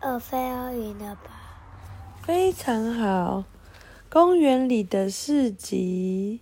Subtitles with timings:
[0.00, 2.23] A fair in a park.
[2.23, 3.43] 非常好。
[4.09, 6.41] 公园里的市集。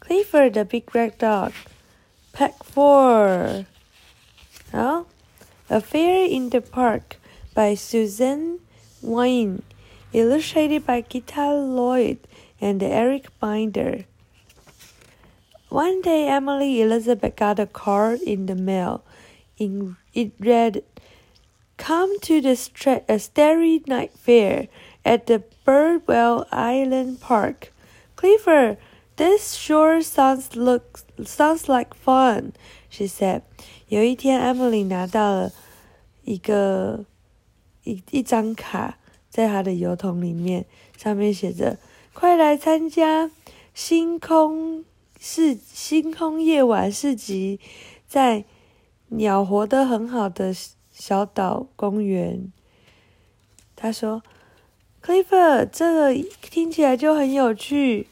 [0.00, 1.52] Clifford the Big Red Dog,
[2.32, 3.66] Pack Four.
[4.72, 5.06] 好，
[5.68, 7.16] A Fair in the Park
[7.54, 8.58] by Suzanne
[9.02, 9.60] Wine,
[10.12, 12.18] illustrated by Gita Lloyd
[12.60, 14.06] and Eric Binder.
[15.68, 19.02] One day, Emily Elizabeth got a card in the mail.
[19.58, 20.82] In, it read,
[21.77, 24.67] Come to the stra- a starry night fair
[25.03, 27.71] at the Birdwell Island Park.
[28.15, 28.77] Clifford,
[29.15, 32.51] this sure sounds look sounds like fun,
[32.89, 33.43] she said.
[33.87, 35.51] 有一天，Emily 拿到了
[36.25, 37.05] 一个
[37.85, 38.97] 一一张卡，
[39.29, 40.65] 在她的邮筒里面，
[40.97, 43.31] 上面写着：“快来参加
[43.73, 44.83] 星空
[45.17, 47.59] 市星空夜晚市集，
[48.05, 48.43] 在
[49.07, 50.53] 鸟活得很好的
[51.03, 52.51] 小岛公园。”
[53.75, 58.07] 他说：“Clifford，这个听起来就很有趣。”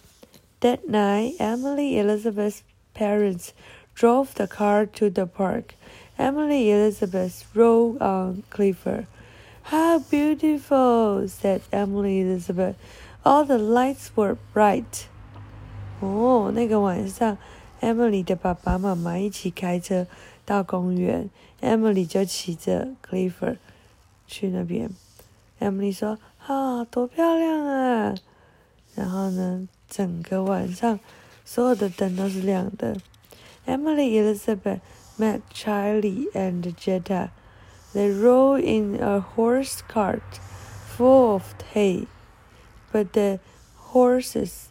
[0.61, 2.61] That night, Emily Elizabeth's
[2.95, 3.49] parents
[3.95, 5.75] drove the car to the park.
[6.17, 9.05] Emily Elizabeth rode on Clifford.
[9.65, 12.75] How beautiful, said Emily Elizabeth.
[13.23, 15.07] All the lights were bright.
[15.99, 17.37] 哦，那个晚上，
[17.81, 20.07] Emily 的爸爸妈妈一起开车
[20.45, 21.29] 到公园
[21.61, 23.57] ，Emily 就骑着 Clifford
[24.25, 24.89] 去那边。
[25.59, 28.15] Emily 说：“啊，多漂亮啊！”
[28.95, 30.99] 然后呢，整个晚上
[31.45, 32.97] 所有的灯都是亮的。
[33.65, 34.79] Emily Elizabeth
[35.17, 37.29] met Charlie and Jetta.
[37.93, 40.21] They rode in a horse cart
[40.95, 42.07] full of hay,
[42.91, 43.39] but the
[43.91, 44.69] horses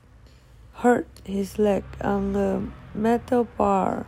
[0.82, 2.60] hurt his leg on a
[2.94, 4.06] metal bar.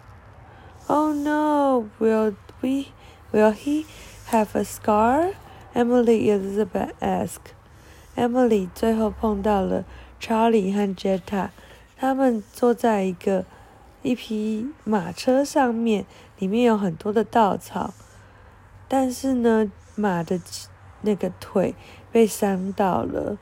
[0.87, 2.87] Oh no, will we
[3.31, 3.85] will he
[4.31, 5.33] have a scar?
[5.73, 7.53] Emily Elizabeth asked.
[8.15, 9.85] Emily 最后碰到了
[10.19, 11.49] Charlie 和 Jetta，
[11.97, 13.45] 他们坐在一个
[14.01, 16.05] 一匹马车上面，
[16.37, 17.93] 里面有很多的稻草，
[18.87, 20.39] 但是呢，马的
[21.01, 21.73] 那个腿
[22.11, 23.37] 被伤到了。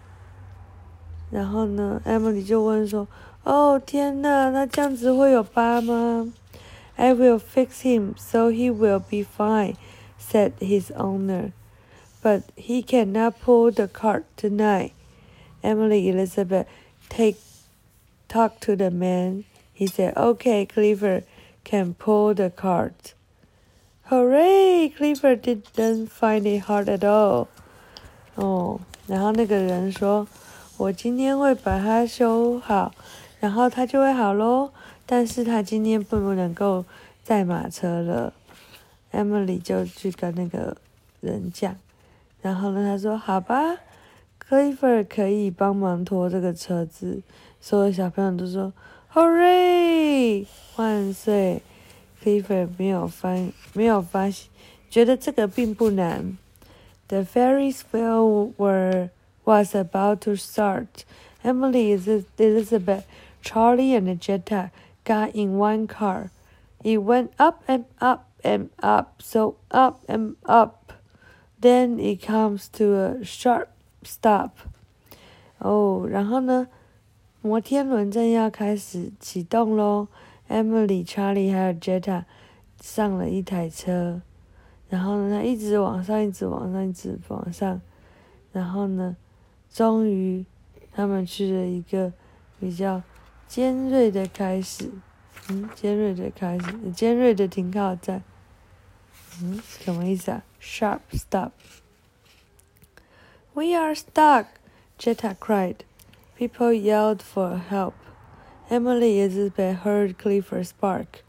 [1.29, 3.07] 然后呢，Emily 就问说
[3.43, 6.31] ：“哦，天呐，那这样子会有疤吗
[7.01, 9.75] I will fix him so he will be fine,
[10.19, 11.51] said his owner.
[12.21, 14.93] But he cannot pull the cart tonight.
[15.63, 16.67] Emily Elizabeth
[17.09, 17.37] take
[18.27, 19.45] talk to the man.
[19.73, 21.23] He said, Okay, Clifford
[21.63, 23.15] can pull the cart.
[24.03, 24.93] Hooray!
[24.95, 27.47] Clifford didn't find it hard at all.
[28.37, 30.27] Oh, 哦，然后那个人说
[30.77, 32.93] ：“我今天会把它修好，
[33.39, 34.71] 然后它就会好喽。”
[35.05, 36.85] 但是他今天不能够
[37.23, 38.33] 载马车了。”
[39.11, 40.77] Emily 就去跟那个
[41.19, 41.75] 人讲，
[42.41, 43.77] 然后呢，他说：“好吧
[44.47, 47.21] ，Clifford 可以帮忙拖这个车子。”
[47.59, 48.73] 所有小朋友都说。
[49.13, 50.45] Hooray！
[50.77, 51.61] 万岁
[52.23, 53.35] ！Clifford 没有发
[53.73, 54.47] 没有发现，
[54.89, 56.37] 觉得这个并不难。
[57.09, 59.09] The Ferris wheel were
[59.43, 61.03] was about to start.
[61.43, 61.97] Emily,
[62.37, 63.03] Elizabeth,
[63.43, 64.69] Charlie, and Jetta
[65.05, 66.31] got in one car.
[66.83, 70.93] It went up and up and up, so up and up.
[71.59, 73.67] Then it comes to a sharp
[74.03, 74.51] stop.
[75.59, 76.67] 哦，然后呢？
[77.43, 80.07] 摩天轮正要开始启动喽
[80.47, 82.25] ，Emily、Charlie 还有 Jetta
[82.79, 84.21] 上了一台车，
[84.89, 87.81] 然后呢，一直往上，一直往上，一直往上，
[88.51, 89.17] 然后呢，
[89.73, 90.45] 终于
[90.93, 92.13] 他们去了一个
[92.59, 93.01] 比较
[93.50, 94.90] 尖锐的开始，
[95.48, 98.22] 嗯，尖锐的开始，尖锐的停靠站，
[99.42, 100.42] 嗯，什么意思啊？
[100.60, 101.52] Sharp stop.
[103.54, 104.46] We are stuck,
[104.98, 105.76] Jetta cried.
[106.36, 107.94] People yelled for help.
[108.68, 111.22] Emily Elizabeth heard Clifford bark.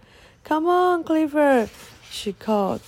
[0.43, 1.69] Come on, Clifford!
[2.09, 2.79] She called.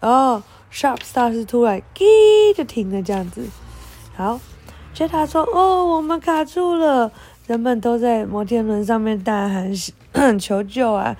[0.00, 0.42] 哦、
[0.72, 3.48] oh,，sharp start 是突然滴就停了这样子。
[4.14, 4.40] 好，
[4.94, 7.12] Jetta 说：“哦，我们卡住了。”
[7.46, 11.16] 人们都在摩天轮上面大喊求救啊！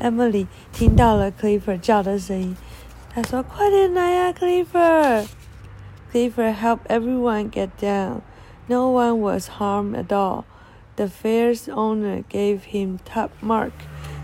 [0.00, 2.56] Emily 听到了 Clifford 叫的声音，
[3.14, 5.26] 她说：“快点来呀、啊、，Clifford！”
[6.12, 8.22] Clifford helped everyone get down.
[8.66, 10.44] No one was harmed at all.
[10.96, 13.72] The fair's owner gave him top mark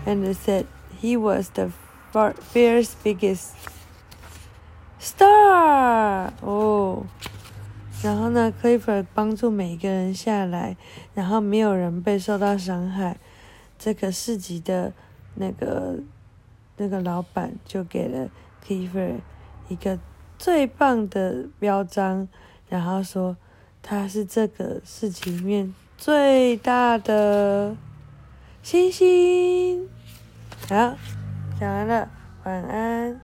[0.05, 0.65] and said
[1.01, 1.71] he was the
[2.13, 3.53] fair's biggest
[4.99, 6.33] star.
[6.41, 7.05] 哦，
[8.02, 10.76] 然后呢，Clifford 帮助每一个人下来，
[11.14, 13.16] 然后没有人被受到伤害。
[13.78, 14.92] 这个市集的
[15.36, 16.00] 那个
[16.76, 18.28] 那个老板就给了
[18.66, 19.20] Clifford
[19.68, 19.98] 一个
[20.36, 22.26] 最棒的标章，
[22.68, 23.36] 然后说
[23.82, 27.76] 他是这个市集里面最大的
[28.62, 29.88] 星星。
[30.68, 30.96] 好，
[31.60, 32.08] 讲完了，
[32.44, 33.20] 晚安。